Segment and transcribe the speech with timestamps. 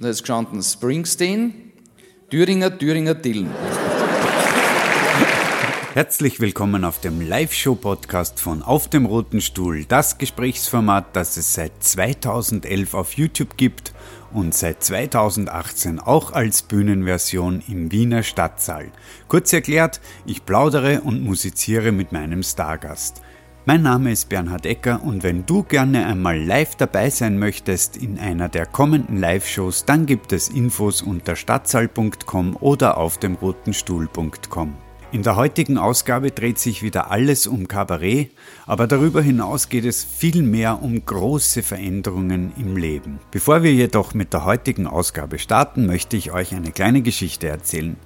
[0.00, 1.72] Da ist gestanden Springsteen,
[2.30, 3.50] Thüringer, Thüringer Dillen.
[5.92, 11.82] Herzlich willkommen auf dem Live-Show-Podcast von Auf dem Roten Stuhl, das Gesprächsformat, das es seit
[11.82, 13.92] 2011 auf YouTube gibt
[14.32, 18.92] und seit 2018 auch als Bühnenversion im Wiener Stadtsaal.
[19.26, 23.20] Kurz erklärt, ich plaudere und musiziere mit meinem Stargast.
[23.66, 28.18] Mein Name ist Bernhard Ecker und wenn du gerne einmal live dabei sein möchtest in
[28.18, 34.74] einer der kommenden Live-Shows, dann gibt es Infos unter stadtsaal.com oder auf dem rotenstuhl.com.
[35.10, 38.30] In der heutigen Ausgabe dreht sich wieder alles um Kabarett,
[38.66, 43.18] aber darüber hinaus geht es viel mehr um große Veränderungen im Leben.
[43.30, 47.96] Bevor wir jedoch mit der heutigen Ausgabe starten, möchte ich euch eine kleine Geschichte erzählen.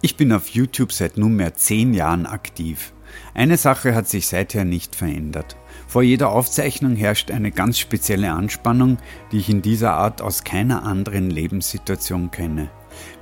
[0.00, 2.92] Ich bin auf YouTube seit nunmehr zehn Jahren aktiv.
[3.34, 5.56] Eine Sache hat sich seither nicht verändert.
[5.86, 8.98] Vor jeder Aufzeichnung herrscht eine ganz spezielle Anspannung,
[9.32, 12.70] die ich in dieser Art aus keiner anderen Lebenssituation kenne.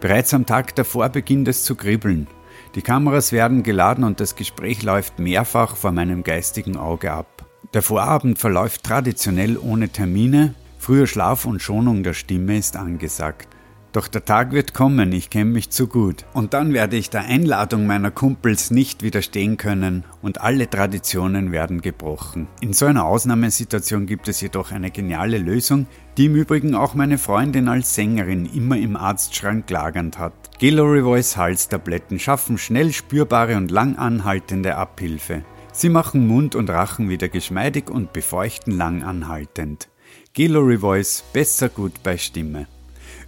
[0.00, 2.26] Bereits am Tag davor beginnt es zu kribbeln.
[2.74, 7.46] Die Kameras werden geladen und das Gespräch läuft mehrfach vor meinem geistigen Auge ab.
[7.74, 13.55] Der Vorabend verläuft traditionell ohne Termine, früher Schlaf und Schonung der Stimme ist angesagt.
[13.96, 16.26] Doch der Tag wird kommen, ich kenne mich zu gut.
[16.34, 21.80] Und dann werde ich der Einladung meiner Kumpels nicht widerstehen können und alle Traditionen werden
[21.80, 22.46] gebrochen.
[22.60, 25.86] In so einer Ausnahmesituation gibt es jedoch eine geniale Lösung,
[26.18, 30.58] die im Übrigen auch meine Freundin als Sängerin immer im Arztschrank lagernd hat.
[30.58, 35.42] Gelori Voice Halstabletten schaffen schnell spürbare und lang anhaltende Abhilfe.
[35.72, 39.88] Sie machen Mund und Rachen wieder geschmeidig und befeuchten lang anhaltend.
[40.34, 42.66] Gelori Voice besser gut bei Stimme.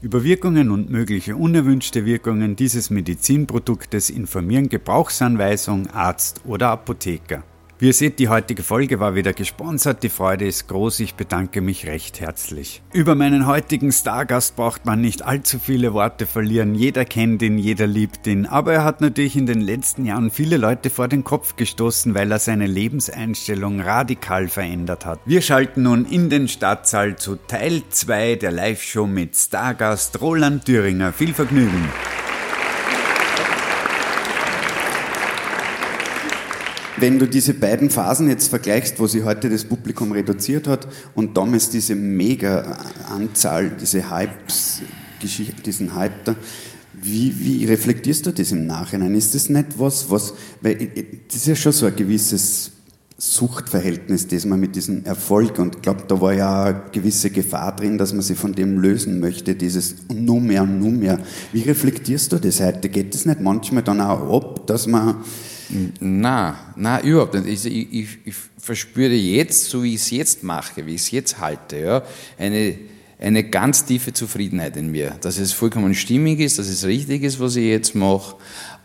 [0.01, 7.43] Über Wirkungen und mögliche unerwünschte Wirkungen dieses Medizinproduktes informieren Gebrauchsanweisung, Arzt oder Apotheker.
[7.81, 10.03] Wie ihr seht, die heutige Folge war wieder gesponsert.
[10.03, 10.99] Die Freude ist groß.
[10.99, 12.83] Ich bedanke mich recht herzlich.
[12.93, 16.75] Über meinen heutigen Stargast braucht man nicht allzu viele Worte verlieren.
[16.75, 18.47] Jeder kennt ihn, jeder liebt ihn.
[18.47, 22.33] Aber er hat natürlich in den letzten Jahren viele Leute vor den Kopf gestoßen, weil
[22.33, 25.21] er seine Lebenseinstellung radikal verändert hat.
[25.25, 31.13] Wir schalten nun in den Stadtsaal zu Teil 2 der Live-Show mit Stargast Roland Thüringer.
[31.13, 31.89] Viel Vergnügen.
[37.01, 41.37] Wenn du diese beiden Phasen jetzt vergleichst, wo sie heute das Publikum reduziert hat und
[41.37, 42.77] damals diese mega
[43.09, 44.83] Anzahl, diese Hypes,
[45.65, 46.35] diesen Hype da,
[47.01, 49.15] wie, wie reflektierst du das im Nachhinein?
[49.15, 50.91] Ist das nicht was, was, weil
[51.29, 52.73] das ist ja schon so ein gewisses
[53.17, 57.75] Suchtverhältnis, das man mit diesem Erfolg und ich glaube, da war ja eine gewisse Gefahr
[57.75, 61.19] drin, dass man sich von dem lösen möchte, dieses nur mehr nur mehr.
[61.53, 62.89] Wie reflektierst du das heute?
[62.89, 65.17] Geht das nicht manchmal dann auch ab, dass man
[66.01, 67.65] na, na überhaupt nicht.
[67.65, 71.41] Ich, ich, ich verspüre jetzt, so wie ich es jetzt mache, wie ich es jetzt
[71.41, 72.03] halte, ja,
[72.39, 72.79] eine,
[73.19, 77.41] eine ganz tiefe Zufriedenheit in mir, dass es vollkommen stimmig ist, dass es richtig ist,
[77.41, 78.37] was ich jetzt mache.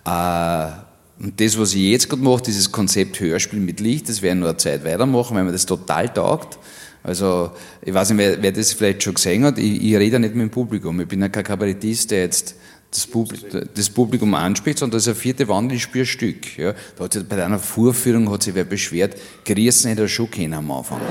[0.06, 4.40] Äh, und das, was ich jetzt gerade mache, dieses Konzept Hörspiel mit Licht, das werden
[4.40, 6.58] wir eine Zeit weitermachen, weil mir das total taugt.
[7.04, 7.52] Also,
[7.82, 10.44] ich weiß nicht, wer, wer das vielleicht schon gesehen hat, ich, ich rede nicht mit
[10.44, 11.00] dem Publikum.
[11.02, 12.56] Ich bin ja kein Kabarettist, der jetzt
[12.94, 16.58] das, Publikum, das Publikum anspricht, sondern das ist eine vierte Wand, ich spüre Stück.
[16.58, 16.74] Ja.
[16.98, 19.16] Da hat sich, bei einer Vorführung hat sich wer beschwert,
[19.46, 21.02] grüßen hätte er schon kennen am Anfang.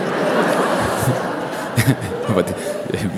[2.28, 2.44] aber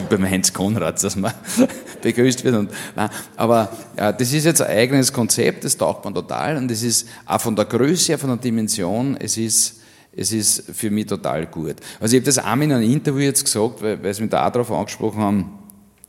[0.09, 1.33] beim Heinz Konrad, dass man
[2.03, 2.55] begrüßt wird.
[2.55, 6.71] Und, nein, aber ja, das ist jetzt ein eigenes Konzept, das taugt man total und
[6.71, 9.81] es ist auch von der Größe her, von der Dimension, es ist,
[10.17, 11.77] es ist für mich total gut.
[12.01, 14.47] Also ich habe das auch in einem Interview jetzt gesagt, weil, weil Sie mich da
[14.47, 15.59] auch darauf angesprochen haben,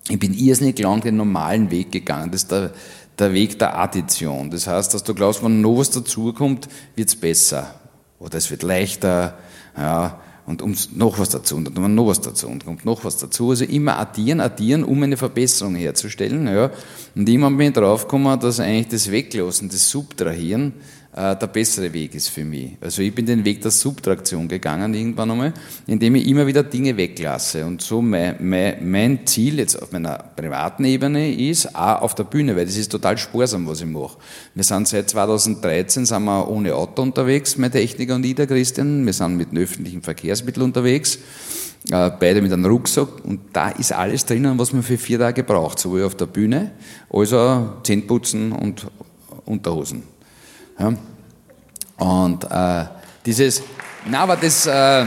[0.10, 2.32] ich bin irrsinnig lang den normalen Weg gegangen.
[2.32, 2.72] Das ist der,
[3.18, 4.52] der Weg der Addition.
[4.52, 7.76] Das heißt, dass du glaubst, wenn noch was dazukommt, wird's besser.
[8.20, 9.38] Oder es wird leichter,
[9.78, 13.04] ja, und um noch was dazu, und dann kommt noch was dazu, und kommt noch
[13.04, 13.50] was dazu.
[13.50, 16.70] Also immer addieren, addieren, um eine Verbesserung herzustellen, ja.
[17.16, 20.74] Und irgendwann bin ich draufgekommen, dass eigentlich das Weglassen, das Subtrahieren,
[21.16, 22.72] der bessere Weg ist für mich.
[22.82, 25.54] Also ich bin den Weg der Subtraktion gegangen irgendwann einmal,
[25.88, 27.66] indem ich immer wieder Dinge weglasse.
[27.66, 32.26] Und so mein, mein, mein Ziel jetzt auf meiner privaten Ebene ist, auch auf der
[32.26, 34.18] Bühne, weil das ist total sparsam, was ich mache.
[34.56, 39.06] Wir sind seit 2013 sind wir ohne Auto unterwegs, mein Techniker und ich, der Christian.
[39.06, 41.20] Wir sind mit den öffentlichen Verkehrsmitteln unterwegs
[41.92, 45.44] äh, beide mit einem Rucksack und da ist alles drinnen, was man für vier Tage
[45.44, 46.72] braucht, sowohl auf der Bühne,
[47.10, 48.88] also Zähneputzen und
[49.46, 50.04] Unterhosen.
[50.80, 50.94] Ja?
[51.98, 52.86] Und äh,
[53.26, 53.64] dieses,
[54.10, 55.06] na, aber das, äh,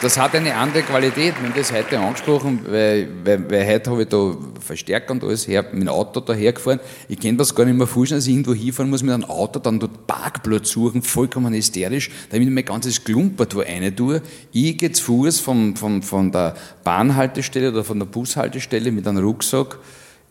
[0.00, 1.34] das hat eine andere Qualität.
[1.40, 5.48] Wir haben das heute angesprochen, weil, weil, weil heute habe ich da Verstärker und alles
[5.48, 6.78] her, mit dem Auto da hergefahren.
[7.08, 9.58] Ich kenne das gar nicht mehr vorstellen, dass ich irgendwo hinfahren muss mit einem Auto,
[9.58, 14.22] dann dort Parkplatz suchen, vollkommen hysterisch, damit ich mein ganzes Klumpert wo rein tue.
[14.52, 16.54] Ich gehe zu Fuß von, von, von der
[16.84, 19.78] Bahnhaltestelle oder von der Bushaltestelle mit einem Rucksack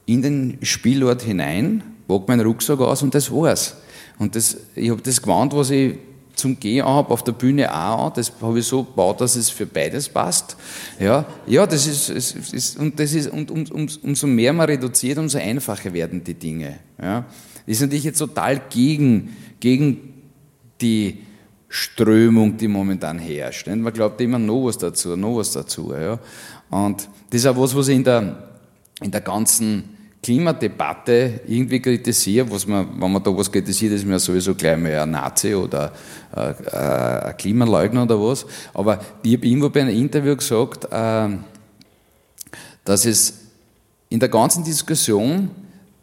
[0.06, 3.75] in den Spielort hinein, pack meinen Rucksack aus und das war's.
[4.19, 5.98] Und das, ich habe das gewandt, was ich
[6.38, 8.12] zum Gehen habe, auf der Bühne auch an.
[8.16, 10.56] Das habe ich so gebaut, dass es für beides passt.
[11.00, 14.68] Ja, ja das ist, es ist und das ist, und um, um, umso mehr man
[14.68, 16.80] reduziert, umso einfacher werden die Dinge.
[17.02, 17.25] Ja.
[17.66, 20.14] Ist natürlich jetzt total gegen, gegen
[20.80, 21.19] die
[21.69, 23.68] Strömung, die momentan herrscht.
[23.68, 25.92] Man glaubt immer noch was dazu, noch was dazu.
[25.94, 26.19] Ja.
[26.69, 28.48] Und das ist auch was, was ich in der,
[29.02, 29.97] in der ganzen
[30.28, 34.94] Klimadebatte irgendwie kritisiere, was man, wenn man da was kritisiert, ist man sowieso gleich mal
[35.00, 35.94] ein Nazi oder
[36.36, 38.46] äh, äh, ein Klimaleugner oder was.
[38.74, 41.30] Aber ich habe irgendwo bei einem Interview gesagt, äh,
[42.84, 43.36] dass es
[44.10, 45.50] in der ganzen Diskussion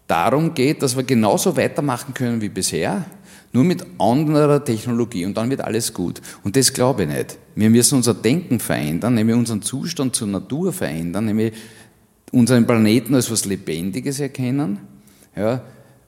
[0.06, 3.04] darum geht, dass wir genauso weitermachen können wie bisher,
[3.52, 6.22] nur mit anderer Technologie und dann wird alles gut.
[6.42, 7.36] Und das glaube ich nicht.
[7.56, 11.52] Wir müssen unser Denken verändern, nämlich unseren Zustand zur Natur verändern, nämlich
[12.32, 14.80] unseren Planeten als was Lebendiges erkennen,
[15.36, 15.62] ja,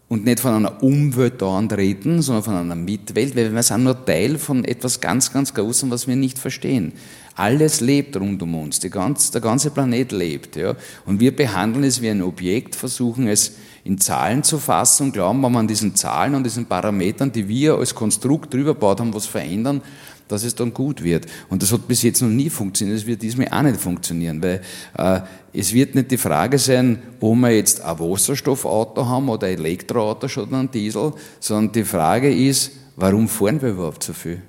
[0.09, 4.05] und nicht von einer Umwelt dauernd reden, sondern von einer Mitwelt, weil wir sind nur
[4.05, 6.93] Teil von etwas ganz, ganz Großem, was wir nicht verstehen.
[7.35, 10.57] Alles lebt rund um uns, ganz, der ganze Planet lebt.
[10.57, 10.77] Ja?
[11.07, 15.43] Und wir behandeln es wie ein Objekt, versuchen es in Zahlen zu fassen und glauben,
[15.43, 19.13] wenn wir an diesen Zahlen und diesen Parametern, die wir als Konstrukt drüber gebaut haben,
[19.13, 19.83] was verändern,
[20.29, 21.27] dass es dann gut wird.
[21.49, 24.61] Und das hat bis jetzt noch nie funktioniert, das wird diesmal auch nicht funktionieren, weil
[24.97, 25.21] äh,
[25.53, 30.27] es wird nicht die Frage sein, ob wir jetzt ein Wasserstoffauto haben oder ein Elektroauto
[30.41, 34.43] oder ein Diesel, sondern die Frage ist, warum fahren wir überhaupt so viel?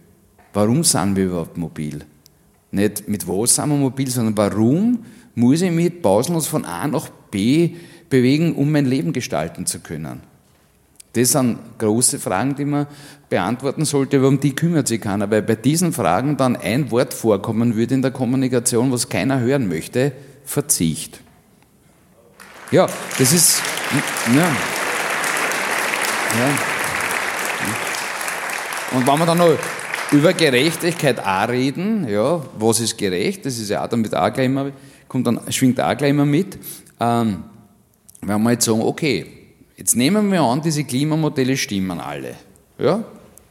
[0.54, 2.04] Warum sind wir überhaupt mobil?
[2.72, 5.00] Nicht mit was sind wir mobil, sondern warum
[5.36, 7.76] muss ich mich pausenlos von A nach B
[8.10, 10.22] bewegen, um mein Leben gestalten zu können?
[11.18, 12.86] Das sind große Fragen, die man
[13.28, 17.12] beantworten sollte, aber um die kümmert sich keiner, weil bei diesen Fragen dann ein Wort
[17.12, 20.12] vorkommen würde in der Kommunikation, was keiner hören möchte,
[20.46, 21.22] Verzicht.
[22.70, 22.86] Ja,
[23.18, 23.64] das ist,
[24.36, 24.42] ja.
[24.42, 24.50] ja.
[28.92, 29.58] Und wenn wir dann noch
[30.12, 34.46] über Gerechtigkeit auch reden, ja, was ist gerecht, das ist ja auch damit auch gleich
[34.46, 34.72] immer,
[35.08, 36.60] kommt dann, schwingt auch gleich immer mit,
[37.00, 37.44] ähm,
[38.22, 39.37] wenn wir jetzt sagen, okay,
[39.78, 42.36] Jetzt nehmen wir an, diese Klimamodelle stimmen alle.
[42.80, 43.04] Ja?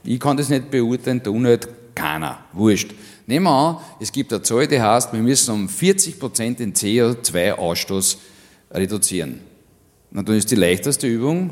[0.03, 2.41] Ich kann das nicht beurteilen, tun nicht keiner.
[2.53, 2.91] Wurscht.
[3.27, 8.17] Nehmen wir an, es gibt eine Zahl, die heißt, wir müssen um 40% den CO2-Ausstoß
[8.73, 9.41] reduzieren.
[10.11, 11.51] Na, dann ist die leichteste Übung,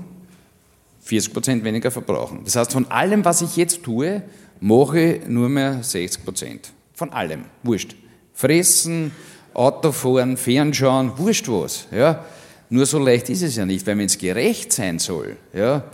[1.08, 2.40] 40% weniger verbrauchen.
[2.44, 4.22] Das heißt, von allem, was ich jetzt tue,
[4.60, 6.58] mache ich nur mehr 60%
[6.94, 7.44] Von allem.
[7.62, 7.94] Wurscht.
[8.32, 9.12] Fressen,
[9.52, 11.86] Autofahren, Fernschauen, wurscht was.
[11.92, 12.24] Ja?
[12.74, 15.84] Nur so leicht ist es ja nicht, weil wenn es gerecht sein soll, ja,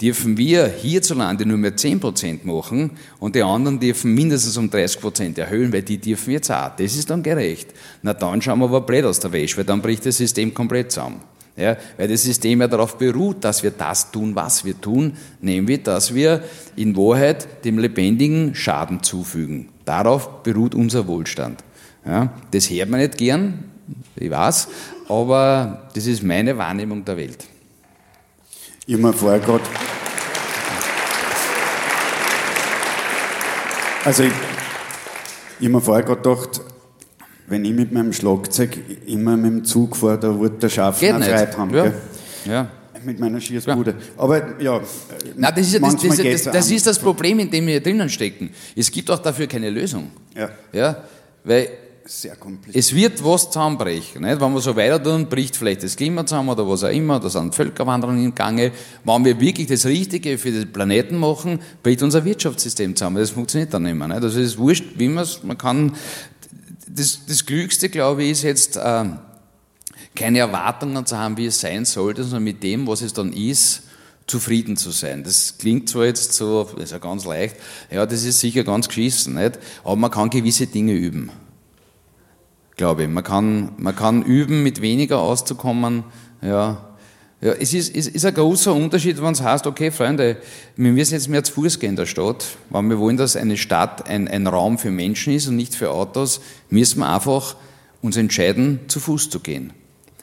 [0.00, 5.70] dürfen wir hierzulande nur mehr 10% machen und die anderen dürfen mindestens um 30% erhöhen,
[5.70, 6.74] weil die dürfen jetzt auch.
[6.76, 7.68] Das ist dann gerecht.
[8.00, 10.92] Na dann schauen wir aber blöd aus der Wäsche, weil dann bricht das System komplett
[10.92, 11.20] zusammen.
[11.58, 15.82] Ja, weil das System ja darauf beruht, dass wir das tun, was wir tun, nämlich,
[15.82, 16.42] dass wir
[16.74, 19.68] in Wahrheit dem Lebendigen Schaden zufügen.
[19.84, 21.62] Darauf beruht unser Wohlstand.
[22.06, 23.64] Ja, das hört man nicht gern,
[24.16, 24.68] ich weiß,
[25.10, 27.44] aber das ist meine Wahrnehmung der Welt.
[28.86, 29.64] Ich habe mir vorher gerade.
[34.04, 34.32] Also, ich,
[35.58, 36.60] ich habe mir vorher gerade gedacht,
[37.48, 41.58] wenn ich mit meinem Schlagzeug immer mit dem Zug fahre, da wird der Schaffner Freude
[41.58, 41.74] haben.
[41.74, 41.92] Ja.
[42.46, 42.70] ja.
[43.02, 43.90] Mit meiner Schießbude.
[43.90, 44.22] Ja.
[44.22, 44.80] Aber ja.
[45.34, 48.08] Nein, das ist, ja das, das, das, das ist das Problem, in dem wir drinnen
[48.08, 48.50] stecken.
[48.76, 50.10] Es gibt auch dafür keine Lösung.
[50.36, 50.50] Ja.
[50.72, 51.02] ja
[51.42, 51.68] weil
[52.04, 52.76] sehr kompliziert.
[52.76, 54.22] Es wird was zusammenbrechen.
[54.22, 54.40] Nicht?
[54.40, 57.28] Wenn wir so weiter tun, bricht vielleicht das Klima zusammen oder was auch immer, da
[57.28, 58.72] sind Völkerwanderungen im Gange.
[59.04, 63.16] Wenn wir wirklich das Richtige für den Planeten machen, bricht unser Wirtschaftssystem zusammen.
[63.16, 64.08] Das funktioniert dann nicht mehr.
[64.08, 64.22] Nicht?
[64.22, 65.94] Also ist wurscht, wie man es, man kann,
[66.88, 69.04] das, das Klügste, glaube ich, ist jetzt, äh,
[70.14, 73.82] keine Erwartungen zu haben, wie es sein sollte, sondern mit dem, was es dann ist,
[74.26, 75.24] zufrieden zu sein.
[75.24, 77.56] Das klingt zwar jetzt so, ist ja ganz leicht,
[77.90, 79.58] ja, das ist sicher ganz geschissen, nicht?
[79.82, 81.30] aber man kann gewisse Dinge üben
[82.80, 83.10] glaube ich.
[83.10, 86.02] Man kann, man kann üben, mit weniger auszukommen.
[86.40, 86.86] Ja.
[87.42, 90.38] Ja, es ist, es ist ein großer Unterschied, wenn es heißt, okay, Freunde,
[90.76, 93.58] wir müssen jetzt mehr zu Fuß gehen in der Stadt, weil wir wollen, dass eine
[93.58, 97.56] Stadt ein, ein Raum für Menschen ist und nicht für Autos, müssen wir einfach
[98.00, 99.74] uns entscheiden, zu Fuß zu gehen.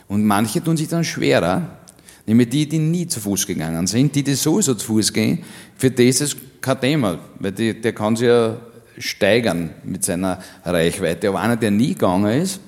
[0.08, 1.78] Und manche tun sich dann schwerer,
[2.26, 5.44] nämlich die, die nie zu Fuß gegangen sind, die, die sowieso zu Fuß gehen,
[5.76, 8.58] für die ist es kein Thema, weil die, der kann sich ja
[8.98, 11.30] steigern mit seiner Reichweite.
[11.30, 12.60] Aber einer, der nie gegangen ist,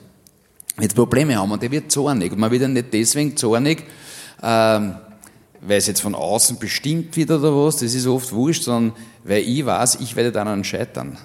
[0.77, 2.31] wird Probleme haben und der wird zornig.
[2.31, 3.83] Und man wird ja nicht deswegen zornig,
[4.41, 4.95] ähm,
[5.61, 9.41] weil es jetzt von außen bestimmt wird oder was, das ist oft wurscht, sondern weil
[9.41, 11.17] ich weiß, ich werde daran scheitern.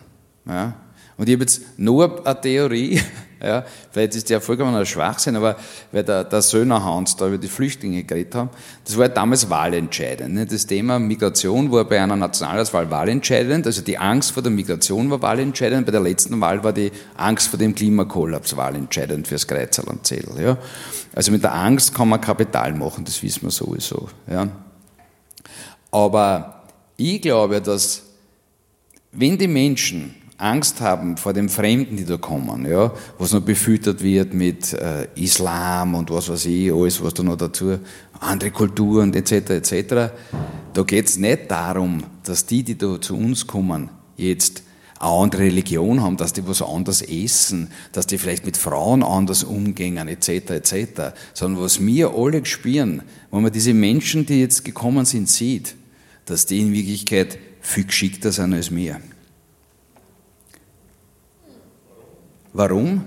[0.46, 0.75] Ja?
[1.16, 3.00] Und ich habe jetzt nur eine Theorie,
[3.44, 5.56] ja, vielleicht ist die ja vollkommen ein Schwachsinn, aber
[5.92, 8.50] weil der, der Söhner Hans da über die Flüchtlinge geredet haben,
[8.84, 10.34] das war damals wahlentscheidend.
[10.34, 10.46] Ne?
[10.46, 15.20] Das Thema Migration war bei einer Nationalratswahl wahlentscheidend, also die Angst vor der Migration war
[15.20, 20.06] wahlentscheidend, bei der letzten Wahl war die Angst vor dem Klimakollaps wahlentscheidend fürs Kreuzerl und
[20.06, 20.24] Zell.
[20.38, 20.56] Ja?
[21.14, 24.08] Also mit der Angst kann man Kapital machen, das wissen wir sowieso.
[24.30, 24.48] Ja?
[25.90, 26.62] Aber
[26.96, 28.02] ich glaube, dass
[29.12, 34.02] wenn die Menschen Angst haben vor den Fremden, die da kommen, ja, was noch befüttert
[34.02, 37.78] wird mit äh, Islam und was weiß ich, alles, was da noch dazu,
[38.18, 39.50] andere Kulturen etc.
[39.50, 40.12] etc.
[40.72, 44.64] Da geht es nicht darum, dass die, die da zu uns kommen, jetzt
[44.98, 49.44] eine andere Religion haben, dass die was anderes essen, dass die vielleicht mit Frauen anders
[49.44, 50.76] umgehen, etc., etc.,
[51.32, 55.76] sondern was wir alle spüren, wenn man diese Menschen, die jetzt gekommen sind, sieht,
[56.24, 59.00] dass die in Wirklichkeit viel geschickter sind als wir.
[62.54, 63.04] Warum?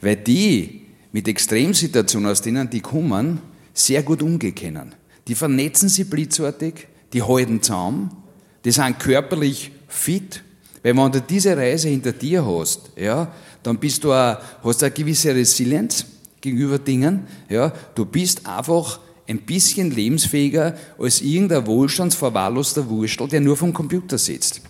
[0.00, 3.40] Weil die mit Extremsituationen, aus denen die kommen,
[3.72, 4.94] sehr gut umgehen können.
[5.26, 8.10] Die vernetzen sich blitzartig, die halten zusammen,
[8.64, 10.42] die sind körperlich fit.
[10.82, 14.86] Weil wenn du diese Reise hinter dir hast, ja, dann bist du auch, hast du
[14.86, 16.04] eine gewisse Resilienz
[16.40, 17.26] gegenüber Dingen.
[17.48, 24.18] Ja, du bist einfach ein bisschen lebensfähiger als irgendein wohlstandsverwahrloster Wurstel, der nur vom Computer
[24.18, 24.60] sitzt.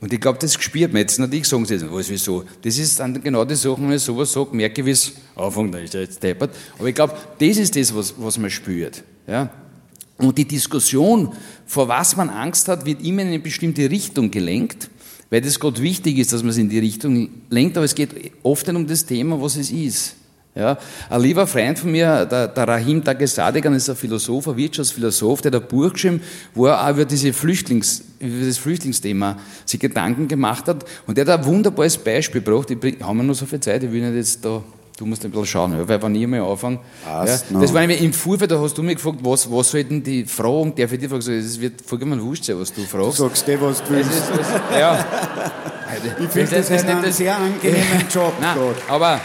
[0.00, 1.34] Und ich glaube, das spürt man jetzt nicht.
[1.34, 2.44] Ich sage jetzt, was, wieso.
[2.62, 5.74] Das ist dann genau die Sache, wenn ich sowas sage, merke ich, wie es anfängt,
[5.74, 6.54] da ist er jetzt deppert.
[6.78, 9.02] Aber ich glaube, das ist das, was, was man spürt.
[9.26, 9.50] Ja?
[10.18, 11.32] Und die Diskussion,
[11.66, 14.88] vor was man Angst hat, wird immer in eine bestimmte Richtung gelenkt,
[15.30, 18.32] weil das gerade wichtig ist, dass man es in die Richtung lenkt, aber es geht
[18.42, 20.16] oft um das Thema, was es ist.
[20.58, 20.76] Ja,
[21.08, 25.52] ein lieber Freund von mir, der, der Rahim Tagesadigan, ist ein Philosoph, ein Wirtschaftsphilosoph, der
[25.52, 26.20] hat ein Buch geschrieben,
[26.52, 30.84] wo er auch über, diese Flüchtlings, über das Flüchtlingsthema sich Gedanken gemacht hat.
[31.06, 32.72] Und der hat ein wunderbares Beispiel gebracht.
[32.72, 34.60] Ich haben wir noch so viel Zeit, ich will nicht jetzt da
[34.96, 36.80] Du musst ein bisschen schauen, weil wenn ich mal anfange.
[37.06, 40.24] Ja, das war nämlich im Vorfeld, da hast du mich gefragt, was, was sollten die
[40.24, 43.20] Fragen, der für dich fragt, es wird vollkommen wurscht sein, was du fragst.
[43.20, 44.10] Du sagst dir, was du willst.
[44.10, 45.06] Ist, das, ja.
[46.20, 48.32] ich finde das, das, das einen sehr angenehmen Job.
[48.40, 49.20] Nein, aber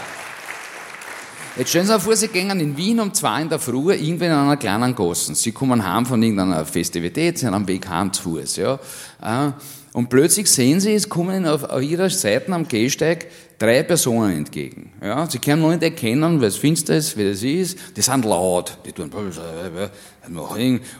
[1.56, 4.24] Jetzt stellen Sie sich vor, Sie gehen in Wien um zwei in der Früh irgendwo
[4.24, 5.36] in einer kleinen Gassen.
[5.36, 8.56] Sie kommen heim von irgendeiner Festivität, sind am Weg heim zu Fuß.
[8.56, 8.80] Ja.
[9.22, 9.52] Äh,
[9.92, 14.90] und plötzlich sehen Sie, es kommen auf, Ihrer Seite am Gehsteig drei Personen entgegen.
[15.00, 15.30] Ja.
[15.30, 17.78] Sie können noch nicht erkennen, es finster ist, wie das ist.
[17.96, 18.76] Die sind laut.
[18.84, 19.12] Die tun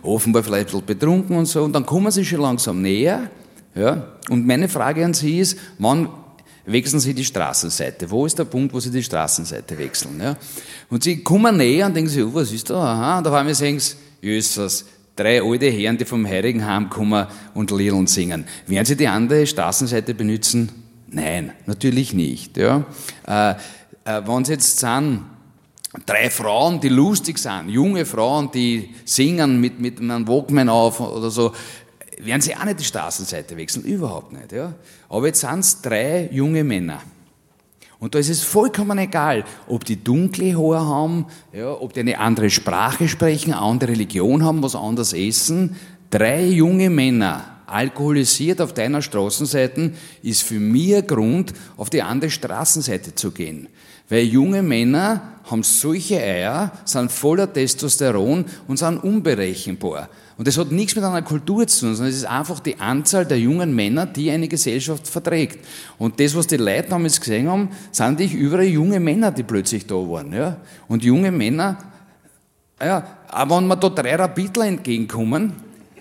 [0.04, 1.64] offenbar vielleicht ein bisschen betrunken und so.
[1.64, 3.28] Und dann kommen Sie schon langsam näher.
[3.75, 4.06] Ja.
[4.30, 6.08] Und meine Frage an Sie ist, wann
[6.66, 8.11] wechseln Sie die Straßenseite.
[8.11, 10.21] Wo ist der Punkt, wo Sie die Straßenseite wechseln?
[10.21, 10.37] Ja?
[10.90, 12.76] Und Sie kommen näher und denken sich, oh, was ist da?
[12.76, 17.71] Aha, und auf einmal sehen Sie, Jössers, drei alte Herren, die vom Heiligenheim kommen und
[17.71, 18.44] Liedern singen.
[18.66, 20.71] Werden Sie die andere Straßenseite benutzen?
[21.09, 22.56] Nein, natürlich nicht.
[22.56, 22.85] Ja?
[23.26, 23.50] Äh,
[24.04, 25.25] äh, wenn Sie jetzt sind,
[26.06, 31.30] drei Frauen, die lustig sind, junge Frauen, die singen mit, mit einem Walkman auf oder
[31.30, 31.52] so,
[32.18, 34.52] werden sie auch nicht die Straßenseite wechseln, überhaupt nicht.
[34.52, 34.75] Ja?
[35.09, 37.00] Aber jetzt sind es drei junge Männer.
[37.99, 42.18] Und da ist es vollkommen egal, ob die dunkle Haare haben, ja, ob die eine
[42.18, 45.76] andere Sprache sprechen, eine andere Religion haben, was anderes essen.
[46.11, 49.92] Drei junge Männer, alkoholisiert auf deiner Straßenseite,
[50.23, 53.68] ist für mich ein Grund, auf die andere Straßenseite zu gehen.
[54.09, 60.11] Weil junge Männer haben solche Eier, sind voller Testosteron und sind unberechenbar.
[60.37, 63.25] Und das hat nichts mit einer Kultur zu tun, sondern es ist einfach die Anzahl
[63.25, 65.64] der jungen Männer, die eine Gesellschaft verträgt.
[65.99, 69.87] Und das, was die Leute damals gesehen haben, sind nicht überall junge Männer, die plötzlich
[69.87, 70.33] da waren.
[70.33, 70.57] Ja?
[70.88, 71.79] Und junge Männer,
[72.83, 75.53] ja, aber wenn mir da drei Rapidler entgegenkommen,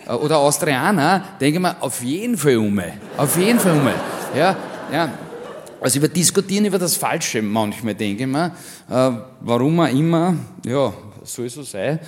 [0.07, 2.81] äh, oder Austrianer, denke ich mir, auf jeden Fall um.
[3.17, 3.87] Auf jeden Fall um.
[4.35, 4.55] Ja,
[4.91, 5.09] ja.
[5.79, 8.51] Also wir diskutieren über das Falsche manchmal, denke ich mir.
[8.89, 9.11] Äh,
[9.41, 10.35] warum auch immer,
[10.65, 11.99] ja, soll so sein.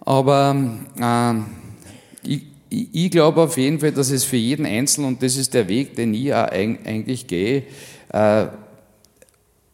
[0.00, 0.56] Aber
[0.98, 5.54] äh, ich, ich glaube auf jeden Fall, dass es für jeden Einzelnen, und das ist
[5.54, 7.64] der Weg, den ich eigentlich gehe,
[8.12, 8.46] äh,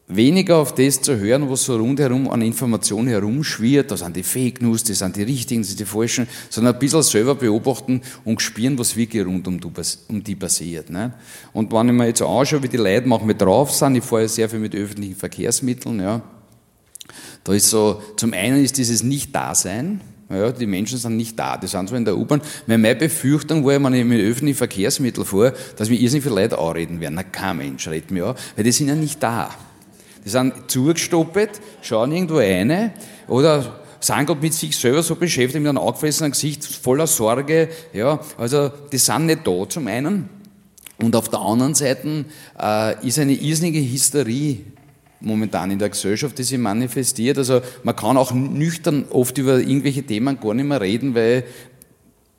[0.08, 4.62] weniger auf das zu hören, was so rundherum an Informationen herumschwirrt, das sind die Fake
[4.62, 8.40] News, das sind die richtigen, das sind die falschen, sondern ein bisschen selber beobachten und
[8.40, 9.60] spüren, was wirklich rund um,
[10.22, 10.90] die passiert.
[10.90, 11.14] Ne?
[11.52, 14.28] Und wenn ich mir jetzt anschaue, wie die Leute manchmal drauf sind, ich fahre ja
[14.28, 16.22] sehr viel mit öffentlichen Verkehrsmitteln, ja,
[17.42, 21.68] da ist so, zum einen ist dieses Nicht-Dasein, Ja, die Menschen sind nicht da, die
[21.68, 22.42] sind zwar in der U-Bahn.
[22.66, 27.00] Meine Befürchtung war, wenn ich mit öffentlichen Verkehrsmitteln fahre, dass mir irrsinnig viele Leute anreden
[27.00, 27.14] werden.
[27.14, 29.50] Na, kein Mensch redet mir an, weil die sind ja nicht da.
[30.24, 32.92] Die sind zugestoppt, schauen irgendwo rein
[33.28, 37.68] oder sind gerade mit sich selber so beschäftigt, mit einem angefressenen Gesicht, voller Sorge.
[37.92, 40.28] Ja, also die sind nicht da zum einen.
[40.98, 42.24] Und auf der anderen Seite
[42.60, 44.64] äh, ist eine irrsinnige Hysterie
[45.26, 47.36] momentan in der Gesellschaft, die sich manifestiert.
[47.36, 51.44] Also man kann auch nüchtern oft über irgendwelche Themen gar nicht mehr reden, weil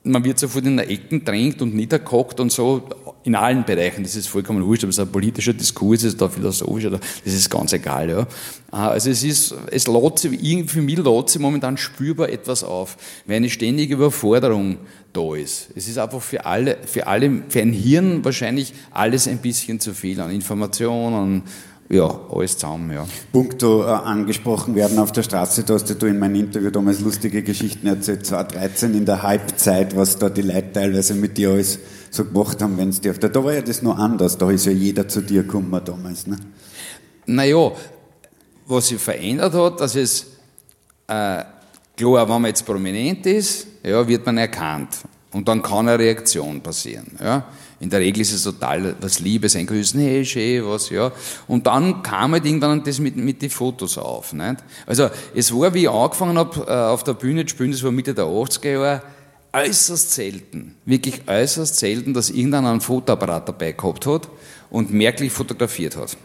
[0.07, 2.83] man wird sofort in der Ecken drängt und niederkocht und so,
[3.23, 6.85] in allen Bereichen, das ist vollkommen wurscht, ob es ein politischer Diskurs ist, oder philosophisch,
[6.85, 8.27] oder, das ist ganz egal, ja.
[8.71, 12.95] Ah, also es ist, es lädt sich, für mich lädt sich momentan spürbar etwas auf,
[13.25, 14.77] weil eine ständige Überforderung
[15.11, 15.69] da ist.
[15.75, 19.93] Es ist einfach für alle, für alle, für ein Hirn wahrscheinlich alles ein bisschen zu
[19.93, 21.43] viel an Informationen,
[21.89, 23.07] ja, alles zusammen, ja.
[23.31, 27.43] Punkto äh, angesprochen werden auf der Straße, da hast du in meinem Interview damals lustige
[27.43, 31.79] Geschichten erzählt, 2013 in der Halbzeit, was da die Leute teilweise mit dir alles
[32.11, 34.73] so gemacht haben, wenn es dir Da war ja das noch anders, da ist ja
[34.73, 36.37] jeder zu dir gekommen damals, ne?
[37.25, 37.71] Naja,
[38.65, 40.27] was sich verändert hat, dass es,
[41.07, 41.43] äh,
[41.95, 44.97] klar, wenn man jetzt prominent ist, ja, wird man erkannt.
[45.31, 47.45] Und dann kann eine Reaktion passieren, ja.
[47.79, 51.11] In der Regel ist es total was Liebes, ein Grüßen, hey, schön, was, ja.
[51.47, 54.57] Und dann kam halt irgendwann das mit, mit den Fotos auf, nicht?
[54.87, 57.91] Also, es war, wie ich angefangen habe, äh, auf der Bühne zu spielen, das war
[57.91, 59.01] Mitte der 80er Jahre,
[59.53, 64.27] äußerst selten, wirklich äußerst selten, dass irgendeiner einen Fotoapparat dabei gehabt hat
[64.71, 66.17] und merklich fotografiert hat.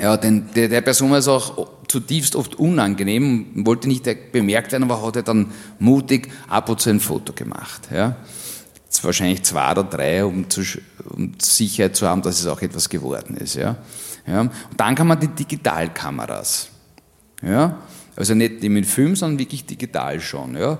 [0.00, 4.84] Ja, denn der, der Person war es auch zutiefst oft unangenehm, wollte nicht bemerkt werden,
[4.84, 7.88] aber hat er dann mutig ab und zu ein Foto gemacht.
[7.92, 8.16] Ja
[9.04, 10.62] wahrscheinlich zwei oder drei, um, zu,
[11.10, 13.54] um Sicherheit zu haben, dass es auch etwas geworden ist.
[13.54, 13.76] Ja?
[14.26, 14.40] Ja?
[14.40, 16.68] Und dann kann man die Digitalkameras.
[17.42, 17.78] Ja?
[18.16, 20.56] Also nicht die mit Film, sondern wirklich digital schon.
[20.56, 20.78] Ja?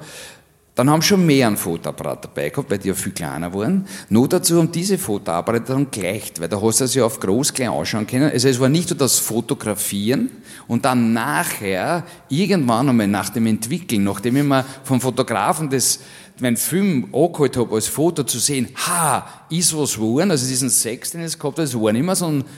[0.78, 3.84] Dann haben schon mehr einen Fotoapparat dabei gehabt, weil die ja viel kleiner waren.
[4.10, 7.52] Nur dazu haben diese Fotoapparate dann gleicht, weil da hast du es ja auf groß
[7.52, 8.30] klein anschauen können.
[8.30, 10.30] Also es war nicht nur das Fotografieren
[10.68, 15.98] und dann nachher, irgendwann einmal nach dem Entwickeln, nachdem ich mir vom Fotografen das,
[16.38, 21.10] meinen Film angeholt habe, als Foto zu sehen, ha, ist was geworden, also diesen Sex,
[21.10, 22.48] den es gehabt hat, das war nicht mehr, sondern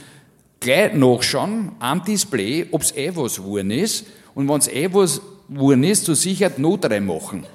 [0.59, 5.21] gleich nachschauen am Display, ob es eh was geworden ist und wenn es eh was
[5.49, 7.47] geworden ist, zur Sicherheit Not machen.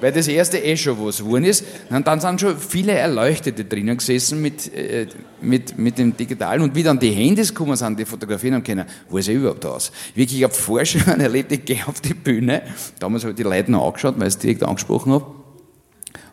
[0.00, 1.64] Weil das erste eh schon was geworden ist.
[1.90, 5.06] Und dann sind schon viele Erleuchtete drinnen gesessen mit, äh,
[5.40, 6.62] mit, mit dem Digitalen.
[6.62, 9.64] Und wie dann die Handys gekommen sind, die fotografieren haben können, wo ist er überhaupt
[9.66, 9.92] aus?
[10.14, 12.62] Wirklich, ich habe Forschungen erlebt, ich gehe auf die Bühne.
[12.98, 15.26] Damals habe ich die Leute noch angeschaut, weil ich es direkt angesprochen habe.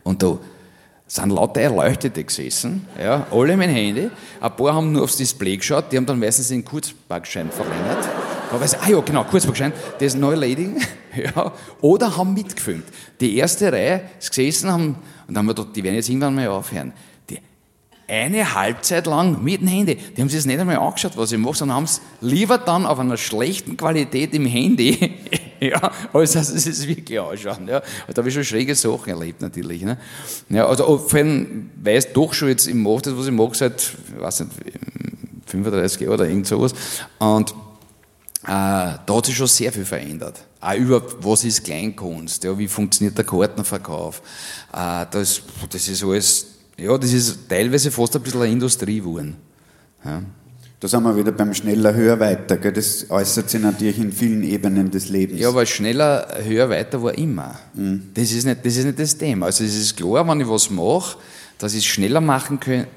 [0.04, 0.40] Und da
[1.08, 4.10] sind lauter Erleuchtete gesessen, ja, alle dem Handy.
[4.40, 8.08] Ein paar haben nur aufs Display geschaut, die haben dann meistens den Kurzbackschein verlängert.
[8.50, 10.78] Da weiß ah ja, genau, Kurzbackschein, das Neulading,
[11.36, 12.86] ja, oder haben mitgefilmt.
[13.20, 14.96] Die erste Reihe ist gesessen, haben, und
[15.28, 16.94] dann haben wir gedacht, die werden jetzt irgendwann mal aufhören.
[17.30, 17.40] Die
[18.08, 21.38] eine Halbzeit lang mit dem Handy, die haben sich das nicht einmal angeschaut, was ich
[21.38, 25.16] mache, sondern haben es lieber dann auf einer schlechten Qualität im Handy
[25.62, 27.68] ja, als dass sie es wirklich anschauen.
[27.68, 27.82] Ja.
[28.08, 29.84] Da habe ich schon schräge Sachen erlebt natürlich.
[29.84, 29.98] Ne.
[30.50, 33.56] Ja, also vor allem, weil ich doch schon jetzt, ich mache das, was ich mache,
[33.56, 34.52] seit, ich weiß nicht,
[35.46, 36.74] 35 Jahren oder irgend sowas.
[37.20, 37.52] Und
[38.44, 40.44] äh, da hat sich schon sehr viel verändert.
[40.62, 44.22] Auch über, was ist Kleinkunst, ja, wie funktioniert der Kartenverkauf.
[44.72, 46.46] Äh, das, das ist alles,
[46.78, 49.38] ja, das ist teilweise fast ein bisschen eine Industrie geworden.
[50.06, 50.22] Ja.
[50.80, 52.58] Da sind wir wieder beim schneller, höher, weiter.
[52.58, 52.74] Gell?
[52.74, 55.40] Das äußert sich natürlich in vielen Ebenen des Lebens.
[55.40, 57.60] Ja, aber schneller, höher, weiter war immer.
[57.76, 58.10] Mhm.
[58.14, 59.48] Das, ist nicht, das ist nicht das Thema.
[59.48, 61.18] Also es ist klar, wenn ich was mache,
[61.62, 62.88] dass ich es schneller machen, können,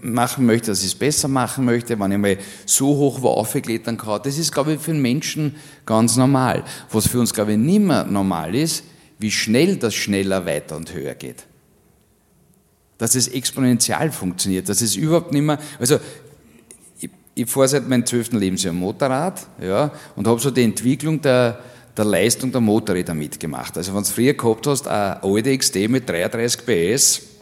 [0.00, 3.96] machen möchte, dass ich es besser machen möchte, wenn ich mal so hoch wo aufklettern
[3.96, 4.20] kann.
[4.22, 6.62] Das ist, glaube ich, für den Menschen ganz normal.
[6.92, 8.84] Was für uns, glaube ich, nicht mehr normal ist,
[9.18, 11.46] wie schnell das schneller, weiter und höher geht.
[12.96, 15.98] Dass es exponentiell funktioniert, dass es überhaupt nicht mehr, also
[17.34, 21.58] ich fahre seit meinem zwölften Lebensjahr Motorrad ja, und habe so die Entwicklung der,
[21.96, 23.76] der Leistung der Motorräder mitgemacht.
[23.76, 27.33] Also wenn du früher gehabt hast, eine alte XD mit 33 PS,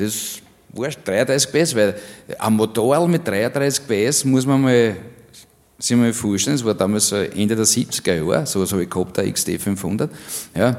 [0.00, 0.40] das
[0.72, 1.94] wurscht, 33 PS, weil
[2.38, 4.96] ein Motorrad mit 33 PS muss man mal
[5.78, 9.16] sich mal vorstellen, das war damals Ende der 70er Jahre, so was habe ich gehabt,
[9.16, 10.10] der XD 500,
[10.54, 10.76] ja.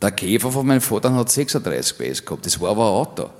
[0.00, 3.30] Der Käfer von meinem Vater hat 36 PS gehabt, das war aber ein Auto.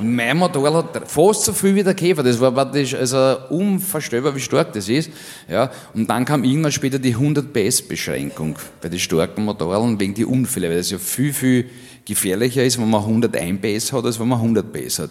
[0.00, 2.22] Und mein Motor hat fast so viel wie der Käfer.
[2.22, 5.10] Das war praktisch also unvorstellbar, wie stark das ist.
[5.46, 10.14] Ja, und dann kam irgendwann später die 100 PS Beschränkung bei den starken Motoren wegen
[10.14, 11.66] die Unfälle, weil das ja viel, viel
[12.06, 15.10] gefährlicher ist, wenn man 101 PS hat, als wenn man 100 PS hat.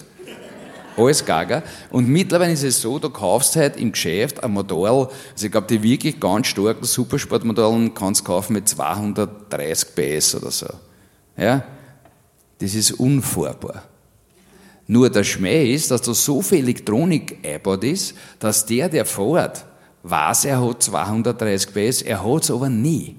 [0.97, 1.61] alles gaga.
[1.91, 5.67] Und mittlerweile ist es so, du kaufst halt im Geschäft ein Modell, also ich glaube,
[5.67, 10.67] die wirklich ganz starken Supersportmodellen kannst du kaufen mit 230 PS oder so.
[11.37, 11.63] Ja?
[12.57, 13.83] Das ist unfahrbar.
[14.91, 19.63] Nur der Schmäh ist, dass da so viel Elektronik eingebaut ist, dass der, der fährt,
[20.01, 23.15] weiß, er hat 230 PS, er hat es aber nie.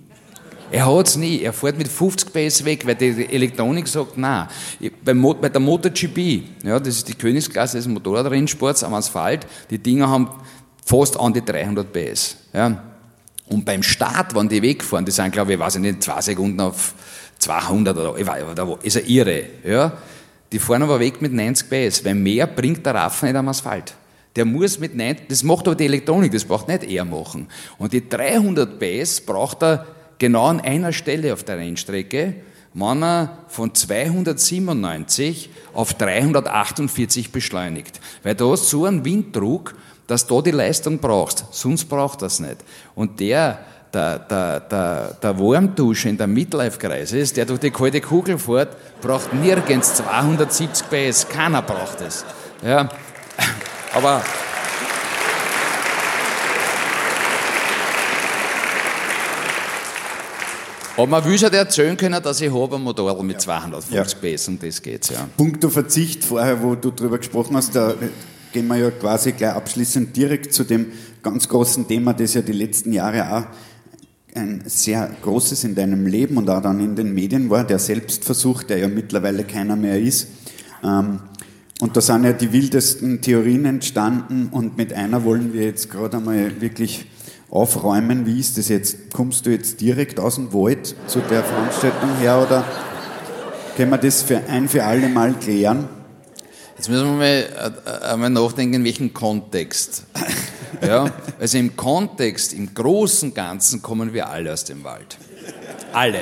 [0.73, 1.41] Er hat es nie.
[1.43, 4.49] Er fährt mit 50 PS weg, weil die Elektronik sagt, nein.
[5.05, 10.29] Bei, der MotoGP, ja, das ist die Königsklasse des Motorradrennsports am Asphalt, die Dinger haben
[10.85, 12.37] fast an die 300 PS.
[12.53, 12.83] Ja.
[13.49, 16.61] Und beim Start, wenn die wegfahren, die sind, glaube ich, weiß ich nicht, zwei Sekunden
[16.61, 16.95] auf
[17.39, 18.43] 200 oder, ich weiß,
[18.83, 19.45] ist er irre.
[19.65, 19.93] Ja.
[20.53, 23.95] Die fahren aber weg mit 90 PS, weil mehr bringt der Raffen nicht am Asphalt.
[24.37, 27.49] Der muss mit 90, das macht aber die Elektronik, das braucht nicht er machen.
[27.79, 29.87] Und die 300 PS braucht er
[30.19, 32.35] genau an einer Stelle auf der Rennstrecke,
[32.73, 38.01] wenn er von 297 auf 348 beschleunigt.
[38.23, 39.75] Weil du hast so einen Winddruck,
[40.07, 41.47] dass du die Leistung brauchst.
[41.51, 42.59] Sonst braucht das nicht.
[42.95, 48.01] Und der, der, der, der, der Warmdusche in der Midlife-Kreis ist, der durch die kalte
[48.01, 51.29] Kugel fährt, braucht nirgends 270 PS.
[51.29, 52.25] Keiner braucht es.
[52.63, 52.89] Ja.
[53.95, 54.23] Aber
[60.97, 64.37] Aber man will halt erzählen können, dass ich habe ein Motorrad mit 250 ja.
[64.37, 65.27] PS, um das geht's, ja.
[65.35, 67.95] Punkto Verzicht vorher, wo du drüber gesprochen hast, da
[68.53, 72.53] gehen wir ja quasi gleich abschließend direkt zu dem ganz großen Thema, das ja die
[72.53, 73.45] letzten Jahre auch
[74.35, 78.63] ein sehr großes in deinem Leben und auch dann in den Medien war, der Selbstversuch,
[78.63, 80.29] der ja mittlerweile keiner mehr ist.
[80.83, 81.21] Ähm,
[81.81, 86.19] und da sind ja die wildesten Theorien entstanden und mit einer wollen wir jetzt gerade
[86.19, 87.07] einmal wirklich
[87.51, 88.27] aufräumen.
[88.27, 89.13] Wie ist das jetzt?
[89.13, 92.65] Kommst du jetzt direkt aus dem Wald zu der Veranstaltung her oder
[93.77, 95.89] können wir das für ein für alle Mal klären?
[96.77, 100.05] Jetzt müssen wir mal, äh, einmal nachdenken, in welchem Kontext.
[100.83, 105.19] Ja, also im Kontext, im großen Ganzen kommen wir alle aus dem Wald.
[105.93, 106.21] Alle.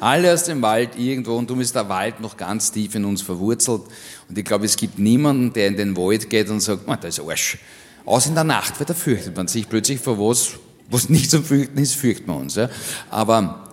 [0.00, 3.22] Alle aus dem Wald irgendwo und darum ist der Wald noch ganz tief in uns
[3.22, 3.82] verwurzelt.
[4.28, 7.20] Und ich glaube, es gibt niemanden, der in den Wald geht und sagt, da ist
[7.20, 7.58] Arsch.
[8.04, 10.50] Aus in der Nacht, weil da fürchtet man sich plötzlich vor was,
[10.90, 12.56] was nicht zu fürchten ist, fürchtet man uns.
[12.56, 12.68] Ja.
[13.08, 13.68] Aber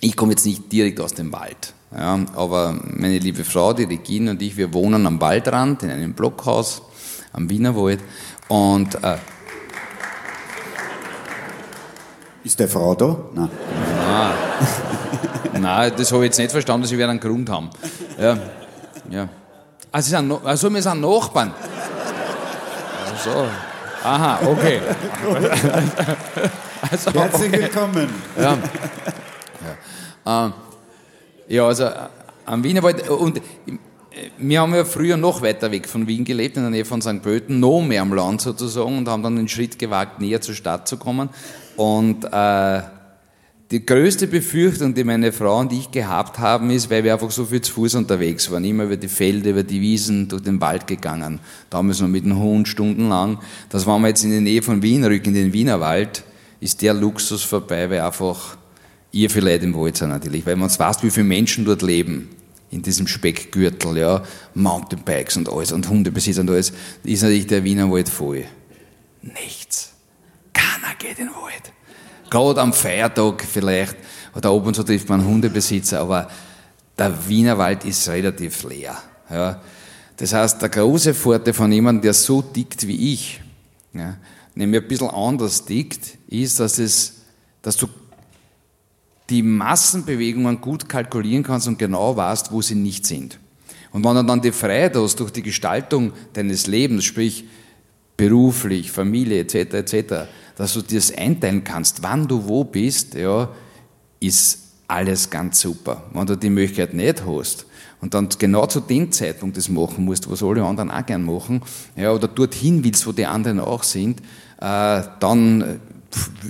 [0.00, 1.74] ich komme jetzt nicht direkt aus dem Wald.
[1.94, 6.14] Ja, aber meine liebe Frau, die Regine und ich, wir wohnen am Waldrand in einem
[6.14, 6.82] Blockhaus
[7.32, 8.00] am Wienerwald.
[8.48, 9.16] Und äh,
[12.44, 13.16] ist der Frau da?
[13.34, 13.48] Nein.
[15.52, 17.70] Nein, Nein das habe ich jetzt nicht verstanden, sie werden einen Grund haben.
[18.20, 18.38] Ja.
[19.10, 19.28] Ja.
[19.90, 21.52] Also, sind, also wir sind Nachbarn.
[23.10, 23.46] Also.
[24.04, 24.80] Aha, okay.
[26.90, 27.62] also, Herzlich okay.
[27.62, 28.08] willkommen.
[28.36, 28.58] Ja.
[30.24, 30.52] Ja, ähm,
[31.48, 31.88] ja also
[32.46, 33.40] am Wienerwald und
[34.38, 37.22] wir haben ja früher noch weiter weg von Wien gelebt, in der Nähe von St.
[37.22, 40.88] Pölten, noch mehr am Land sozusagen und haben dann den Schritt gewagt, näher zur Stadt
[40.88, 41.30] zu kommen.
[41.76, 42.82] Und äh,
[43.72, 47.46] die größte Befürchtung, die meine Frau und ich gehabt haben, ist, weil wir einfach so
[47.46, 50.86] viel zu Fuß unterwegs waren, immer über die Felder, über die Wiesen, durch den Wald
[50.86, 51.40] gegangen.
[51.70, 53.38] Damals noch mit dem Hund stundenlang.
[53.70, 56.22] Das waren wir jetzt in der Nähe von Wien, rücken in den Wienerwald,
[56.60, 58.58] ist der Luxus vorbei, weil einfach
[59.10, 60.44] ihr vielleicht im Wald sind natürlich.
[60.44, 62.28] Weil man weiß, wie viele Menschen dort leben.
[62.70, 64.22] In diesem Speckgürtel, ja.
[64.54, 66.74] Mountainbikes und alles und Hundebesitzer und alles.
[67.04, 68.44] Ist natürlich der Wienerwald voll.
[69.22, 69.91] Nichts.
[70.52, 71.72] Keiner geht in den Wald.
[72.30, 73.96] Gerade am Feiertag vielleicht,
[74.34, 76.28] oder ab und zu trifft man Hundebesitzer, aber
[76.98, 78.96] der Wienerwald ist relativ leer.
[79.30, 79.60] Ja.
[80.16, 83.40] Das heißt, der große Vorteil von jemandem, der so tickt wie ich,
[83.92, 84.16] ja,
[84.54, 87.22] nämlich ein bisschen anders tickt, ist, dass, es,
[87.60, 87.88] dass du
[89.30, 93.38] die Massenbewegungen gut kalkulieren kannst und genau weißt, wo sie nicht sind.
[93.92, 97.44] Und wenn du dann die Freiheit hast durch die Gestaltung deines Lebens, sprich
[98.16, 100.14] beruflich, Familie etc., etc.,
[100.56, 103.48] dass du dir das einteilen kannst, wann du wo bist, ja,
[104.20, 106.04] ist alles ganz super.
[106.12, 107.66] Wenn du die Möglichkeit nicht hast
[108.00, 111.62] und dann genau zu dem Zeitpunkt das machen musst, was alle anderen auch gern machen,
[111.96, 114.20] ja, oder dorthin willst, wo die anderen auch sind,
[114.60, 115.80] äh, dann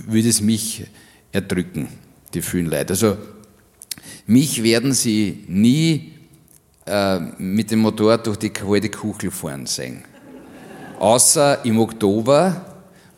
[0.06, 0.86] würde es mich
[1.30, 1.88] erdrücken,
[2.34, 2.92] die vielen Leute.
[2.94, 3.16] Also
[4.26, 6.12] mich werden sie nie
[6.86, 10.04] äh, mit dem Motorrad durch die kalte Kuchel fahren sehen.
[10.98, 12.71] Außer im Oktober,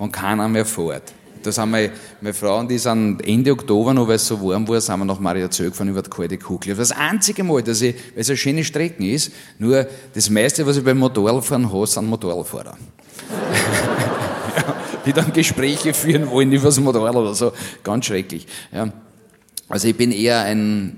[0.04, 1.12] und keiner mehr fährt.
[1.42, 1.90] Da sind wir,
[2.22, 5.04] meine Frau und ich sind Ende Oktober, noch weil es so warm war, sind wir
[5.04, 6.74] nach Maria gefahren über die kalte Kugel.
[6.74, 10.78] Das einzige Mal, dass ich, weil es eine schöne Strecke ist, nur das meiste, was
[10.78, 12.78] ich beim Motorradfahren habe, sind Motorradfahrer.
[15.06, 17.52] die dann Gespräche führen wollen über das Motorrad oder so.
[17.82, 18.46] Ganz schrecklich.
[18.72, 18.90] Ja.
[19.68, 20.96] Also ich bin eher ein,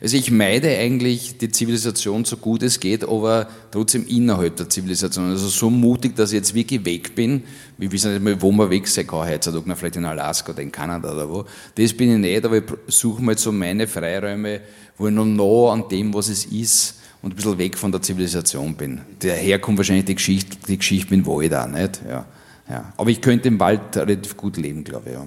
[0.00, 5.30] also ich meide eigentlich die Zivilisation so gut es geht, aber trotzdem innerhalb der Zivilisation.
[5.30, 7.42] Also so mutig, dass ich jetzt wirklich weg bin.
[7.76, 10.72] Wir wissen nicht mal, wo man weg sein kann heutzutage, vielleicht in Alaska oder in
[10.72, 11.44] Kanada oder wo.
[11.74, 14.62] Das bin ich nicht, aber ich suche mal so meine Freiräume,
[14.96, 18.00] wo ich noch nah an dem, was es ist, und ein bisschen weg von der
[18.00, 19.02] Zivilisation bin.
[19.18, 22.00] Daher kommt wahrscheinlich die Geschichte, die Geschichte mit dem Wald auch, nicht?
[22.08, 22.24] Ja,
[22.68, 22.92] ja.
[22.96, 25.26] Aber ich könnte im Wald relativ gut leben, glaube ich, ja.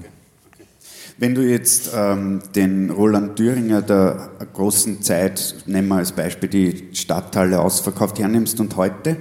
[1.17, 6.89] Wenn du jetzt ähm, den Roland Thüringer der großen Zeit, nehmen wir als Beispiel die
[6.93, 9.17] Stadthalle ausverkauft, hernimmst und heute,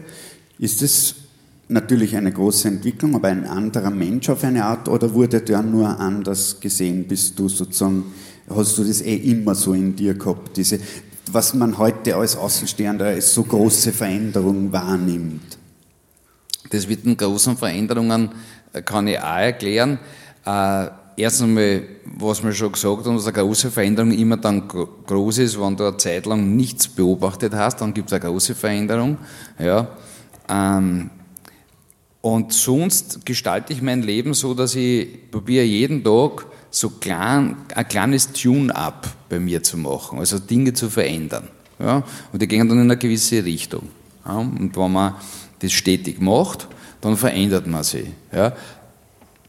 [0.59, 1.17] ist es
[1.69, 6.01] natürlich eine große Entwicklung, aber ein anderer Mensch auf eine Art oder wurde der nur
[6.01, 7.07] anders gesehen?
[7.07, 8.05] Bist du sozusagen,
[8.49, 10.79] hast du das eh immer so in dir gehabt, diese,
[11.31, 15.59] was man heute als Außenstehender als so große Veränderung wahrnimmt?
[16.71, 18.31] Das mit den großen Veränderungen
[18.73, 19.99] äh, kann ich auch erklären.
[20.47, 21.83] Äh, erstens einmal,
[22.19, 25.85] was wir schon gesagt haben, dass eine große Veränderung immer dann groß ist, wenn du
[25.85, 29.19] eine Zeit lang nichts beobachtet hast, dann gibt es eine große Veränderung.
[29.59, 29.89] Ja.
[30.49, 31.11] Ähm,
[32.21, 37.89] und sonst gestalte ich mein Leben so, dass ich probiere jeden Tag so klein, ein
[37.89, 41.49] kleines Tune-up bei mir zu machen, also Dinge zu verändern.
[41.79, 42.03] Ja.
[42.33, 43.89] Und die gehen dann in eine gewisse Richtung.
[44.25, 44.37] Ja.
[44.37, 45.15] Und wenn man
[45.59, 46.69] das stetig macht,
[47.01, 48.07] dann verändert man sich.
[48.33, 48.53] Ja.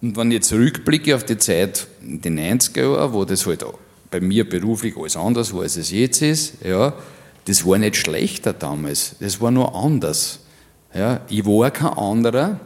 [0.04, 3.64] Und wenn ich jetzt zurückblicke auf die Zeit in den 90er Jahren, wo das halt
[4.12, 6.94] bei mir beruflich alles anders war, als es jetzt ist, ja,
[7.46, 10.40] das war nicht schlechter damals, das war nur anders.
[10.94, 12.60] Ja, ich war kein anderer,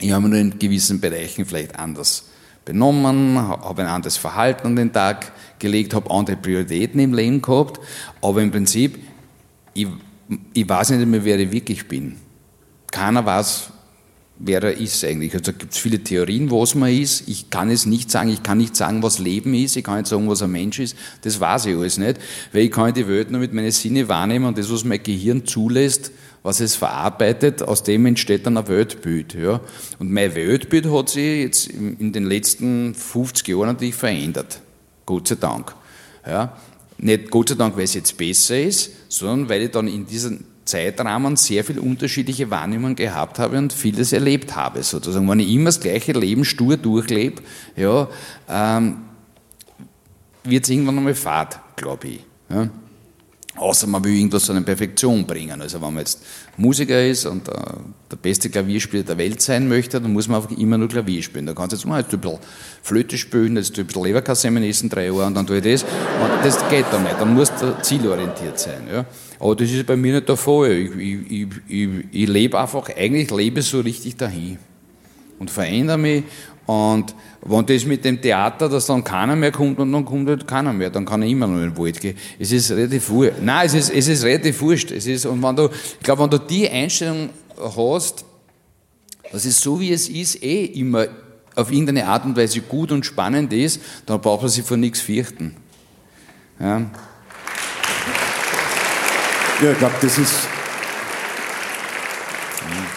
[0.00, 2.24] ich habe nur in gewissen Bereichen vielleicht anders
[2.64, 7.78] benommen, habe ein anderes Verhalten an den Tag gelegt, habe andere Prioritäten im Leben gehabt,
[8.22, 8.98] aber im Prinzip,
[9.74, 9.88] ich,
[10.54, 12.16] ich weiß nicht mehr, wer ich wirklich bin.
[12.90, 13.72] Keiner weiß,
[14.38, 15.34] wer er ist eigentlich.
[15.34, 17.28] Also gibt es viele Theorien, was man ist.
[17.28, 20.08] Ich kann es nicht sagen, ich kann nicht sagen, was Leben ist, ich kann nicht
[20.08, 20.96] sagen, was ein Mensch ist.
[21.22, 22.18] Das weiß ich alles nicht,
[22.52, 25.46] weil ich kann die Welt nur mit meinen Sinne wahrnehmen und das, was mein Gehirn
[25.46, 29.34] zulässt, was es verarbeitet, aus dem entsteht dann ein Weltbild.
[29.34, 29.60] Ja.
[29.98, 34.60] Und mein Weltbild hat sich jetzt in den letzten 50 Jahren natürlich verändert.
[35.06, 35.74] Gott sei Dank.
[36.26, 36.56] Ja.
[36.98, 40.44] Nicht Gott sei Dank, weil es jetzt besser ist, sondern weil ich dann in diesen
[40.66, 45.28] Zeitrahmen sehr viel unterschiedliche Wahrnehmungen gehabt habe und vieles erlebt habe, sozusagen.
[45.28, 47.42] Wenn ich immer das gleiche Leben stur durchlebe,
[47.76, 48.08] ja,
[48.48, 48.98] ähm,
[50.44, 52.20] wird es irgendwann einmal fad, glaube ich.
[52.50, 52.68] Ja.
[53.56, 55.62] Außer man will irgendwas zu einer Perfektion bringen.
[55.62, 56.22] Also wenn man jetzt
[56.58, 57.52] Musiker ist und äh,
[58.10, 61.46] der beste Klavierspieler der Welt sein möchte, dann muss man einfach immer nur Klavier spielen.
[61.46, 62.38] Da kannst du jetzt mal jetzt ein bisschen
[62.82, 65.84] Flöte spielen, jetzt ein bisschen Leberkasse in drei Jahren und dann tue ich das.
[65.84, 67.18] Und das geht dann nicht.
[67.18, 68.82] Dann muss du zielorientiert sein.
[68.92, 69.06] Ja.
[69.38, 70.72] Aber das ist bei mir nicht der Fall.
[70.72, 74.58] Ich, ich, ich, ich, ich lebe einfach, eigentlich lebe so richtig dahin
[75.38, 76.24] und verändere mich
[76.66, 80.48] und wenn das mit dem Theater, dass dann keiner mehr kommt und dann kommt halt
[80.48, 82.16] keiner mehr, dann kann ich immer noch in den Wald gehen.
[82.40, 83.34] Es ist relativ wurscht.
[83.40, 84.90] Nein, es ist, es ist relativ wurscht.
[84.90, 88.24] Es ist, und wenn du, ich glaube, wenn du die Einstellung hast,
[89.30, 91.06] dass es so wie es ist, eh immer
[91.54, 95.00] auf irgendeine Art und Weise gut und spannend ist, dann braucht man sich vor nichts
[95.00, 95.54] fürchten.
[96.58, 96.90] Ja.
[99.62, 100.48] Ja, ich glaube, das ist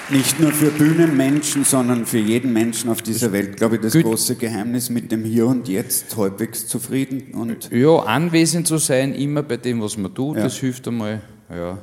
[0.09, 4.03] nicht nur für Bühnenmenschen, sondern für jeden Menschen auf dieser Welt, glaube ich, das Gut.
[4.03, 7.33] große Geheimnis mit dem Hier und Jetzt halbwegs zufrieden.
[7.33, 10.43] Und ja, anwesend zu sein, immer bei dem, was man tut, ja.
[10.43, 11.21] das hilft einmal.
[11.49, 11.77] Ja.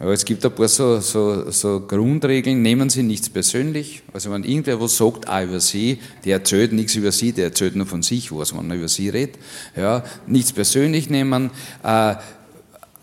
[0.00, 4.02] Aber es gibt ein paar so, so, so Grundregeln, nehmen Sie nichts persönlich.
[4.12, 7.74] Also wenn irgendwer was sagt, auch über Sie, der erzählt nichts über Sie, der erzählt
[7.74, 9.38] nur von sich was, wenn er über Sie redet.
[9.76, 11.50] Ja, nichts persönlich nehmen.
[11.82, 12.14] Äh,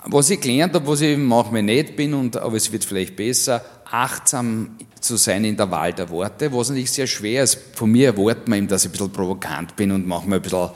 [0.07, 3.63] was ich gelernt habe, was ich manchmal nicht bin, und, aber es wird vielleicht besser,
[3.89, 7.59] achtsam zu sein in der Wahl der Worte, was natürlich sehr schwer ist.
[7.73, 10.69] Von mir erwartet man eben, dass ich ein bisschen provokant bin und manchmal ein bisschen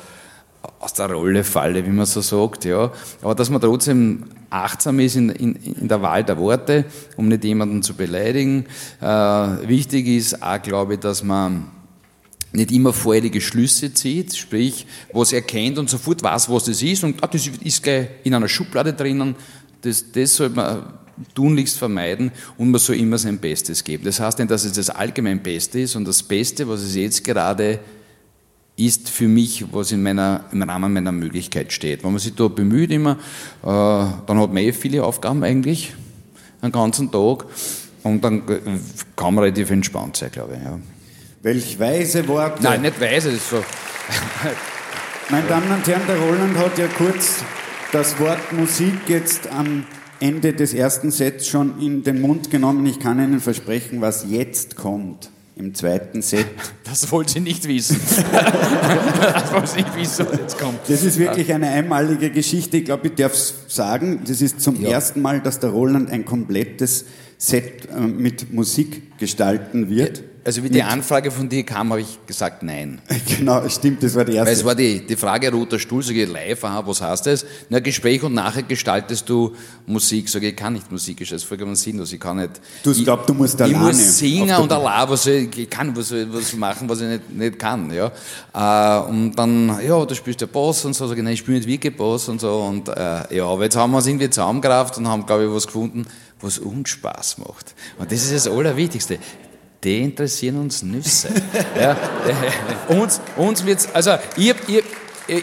[0.80, 2.92] aus der Rolle falle, wie man so sagt, ja.
[3.22, 6.86] Aber dass man trotzdem achtsam ist in, in, in der Wahl der Worte,
[7.18, 8.66] um nicht jemanden zu beleidigen.
[9.02, 11.68] Äh, wichtig ist auch, glaube ich, dass man
[12.52, 17.04] nicht immer vorherige Schlüsse zieht, sprich, was er kennt und sofort weiß, was das ist
[17.04, 19.36] und ah, das ist gleich in einer Schublade drinnen,
[19.82, 20.84] das, das sollte man
[21.34, 24.06] tunlichst vermeiden und man soll immer sein Bestes geben.
[24.06, 27.24] Das heißt nicht, dass es das allgemein Beste ist und das Beste, was es jetzt
[27.24, 27.80] gerade
[28.78, 32.04] ist für mich, was in meiner, im Rahmen meiner Möglichkeit steht.
[32.04, 33.18] Wenn man sich da bemüht immer,
[33.62, 35.94] äh, dann hat man eh viele Aufgaben eigentlich,
[36.62, 37.46] einen ganzen Tag
[38.04, 38.44] und dann
[39.16, 40.64] kann man relativ entspannt sein, glaube ich.
[40.64, 40.80] Ja.
[41.42, 42.62] Welch weise Worte.
[42.64, 43.64] Nein, nicht weise, das ist so.
[45.30, 47.44] Meine Damen und Herren, der Roland hat ja kurz
[47.94, 49.86] das Wort Musik jetzt am
[50.20, 52.86] Ende des ersten Sets schon in den Mund genommen.
[52.88, 56.46] Ich kann Ihnen versprechen, was jetzt kommt, im zweiten Set.
[56.84, 58.02] Das wollte sie nicht wissen.
[58.34, 60.80] das wollte sie nicht wissen, was jetzt kommt.
[60.90, 62.78] Das ist wirklich eine einmalige Geschichte.
[62.78, 64.24] Ich glaube, ich darf es sagen.
[64.28, 64.90] Das ist zum ja.
[64.90, 67.06] ersten Mal, dass der Roland ein komplettes
[67.38, 70.24] Set äh, mit Musik gestalten wird.
[70.50, 73.00] Also wie die Anfrage von dir kam, habe ich gesagt, nein.
[73.38, 74.48] Genau, stimmt, das war die erste.
[74.48, 77.46] Weil es war die, die Frage, roter Stuhl, sage ich live, aha, was heißt das?
[77.70, 79.54] Na, Gespräch und nachher gestaltest du
[79.86, 80.28] Musik.
[80.28, 82.60] Sage ich, ich kann nicht Musik, das ist vollkommen sinnlos, ich kann nicht.
[82.82, 83.92] Du glaubst, du musst alleine.
[83.92, 87.30] Ich muss singen und allein, was ich, ich kann was, was machen, was ich nicht,
[87.30, 88.12] nicht kann, ja.
[88.52, 91.58] Äh, und dann, ja, du spielst der Boss und so, sage ich, nein, ich spiele
[91.58, 94.98] nicht wirklich Boss und so, und, äh, ja, aber jetzt haben wir es irgendwie zusammengerafft
[94.98, 96.08] und haben, glaube ich, was gefunden,
[96.42, 97.76] was uns Spaß macht.
[98.00, 99.20] Und das ist das Allerwichtigste.
[99.84, 101.30] Die interessieren uns Nüsse.
[101.80, 101.98] ja,
[102.90, 104.84] uns uns wird's, also ich, ich,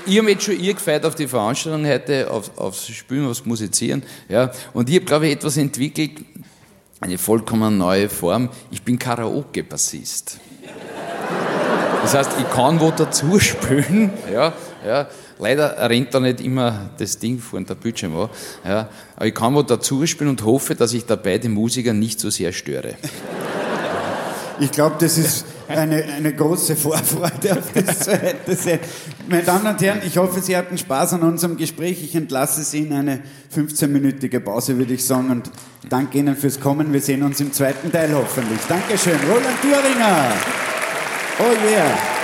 [0.05, 4.03] ich habe jetzt schon ihr gefeiert auf die Veranstaltung heute, auf, aufs Spielen, aufs Musizieren.
[4.29, 6.13] Ja, und ich habe, glaube ich, etwas entwickelt,
[7.01, 8.51] eine vollkommen neue Form.
[8.71, 10.39] Ich bin Karaoke-Bassist.
[12.03, 14.13] Das heißt, ich kann wo dazu spielen.
[14.33, 14.53] Ja,
[14.87, 15.09] ja.
[15.39, 18.31] Leider rennt da nicht immer das Ding vor der Bildschirm an.
[18.65, 18.89] Ja.
[19.17, 22.31] Aber ich kann wo dazu spielen und hoffe, dass ich dabei die Musiker nicht so
[22.31, 22.95] sehr störe.
[24.61, 28.81] Ich glaube, das ist eine, eine große Vorfreude auf das zweite Set.
[29.29, 32.03] Meine Damen und Herren, ich hoffe, Sie hatten Spaß an unserem Gespräch.
[32.03, 33.21] Ich entlasse Sie in eine
[33.55, 35.51] 15-minütige Pause, würde ich sagen, und
[35.89, 36.93] danke Ihnen fürs Kommen.
[36.93, 38.61] Wir sehen uns im zweiten Teil hoffentlich.
[38.69, 39.19] Dankeschön.
[39.29, 40.33] Roland Thüringer.
[41.39, 42.16] Oh yeah.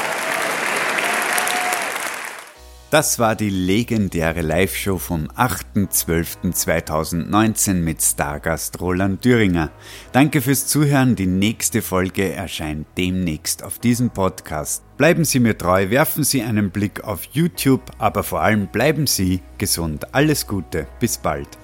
[2.92, 9.70] Das war die legendäre Live-Show vom 8.12.2019 mit Stargast Roland Düringer.
[10.12, 11.16] Danke fürs Zuhören.
[11.16, 14.82] Die nächste Folge erscheint demnächst auf diesem Podcast.
[14.98, 19.40] Bleiben Sie mir treu, werfen Sie einen Blick auf YouTube, aber vor allem bleiben Sie
[19.56, 20.14] gesund.
[20.14, 21.61] Alles Gute, bis bald.